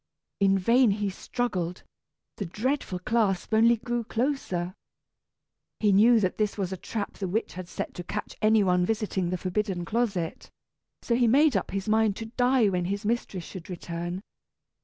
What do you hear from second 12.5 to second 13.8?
when his mistress should